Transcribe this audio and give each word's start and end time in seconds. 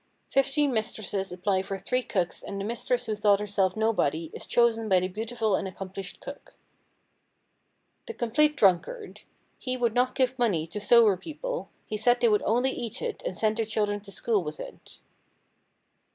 Fifteen 0.31 0.73
mistresses 0.73 1.31
apply 1.31 1.61
for 1.61 1.77
three 1.77 2.01
cooks 2.01 2.41
and 2.41 2.59
the 2.59 2.65
mistress 2.65 3.05
who 3.05 3.15
thought 3.15 3.39
herself 3.39 3.75
nobody 3.77 4.31
is 4.33 4.47
chosen 4.47 4.89
by 4.89 4.99
the 4.99 5.07
beautiful 5.07 5.55
and 5.55 5.67
accomplished 5.67 6.19
cook. 6.21 6.55
The 8.07 8.15
Complete 8.15 8.57
Drunkard. 8.57 9.21
He 9.59 9.77
would 9.77 9.93
not 9.93 10.15
give 10.15 10.39
money 10.39 10.65
to 10.65 10.79
sober 10.79 11.17
people, 11.17 11.69
he 11.85 11.97
said 11.97 12.19
they 12.19 12.29
would 12.29 12.41
only 12.47 12.71
eat 12.71 12.99
it 12.99 13.21
and 13.27 13.37
send 13.37 13.57
their 13.57 13.65
children 13.67 13.99
to 13.99 14.11
school 14.11 14.43
with 14.43 14.59
it. 14.59 14.97